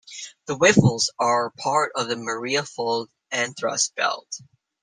The 0.47 0.55
Whipples 0.57 1.09
are 1.19 1.51
part 1.51 1.91
of 1.93 2.07
the 2.07 2.15
Maria 2.15 2.63
fold 2.63 3.11
and 3.29 3.55
thrust 3.55 3.93
belt. 3.93 4.25